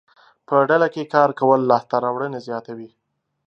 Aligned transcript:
په 0.47 0.55
ډله 0.69 0.87
کې 0.93 1.11
کار 1.13 1.29
کول 1.39 1.59
لاسته 1.71 1.95
راوړنې 2.03 2.39
زیاتوي. 2.47 2.89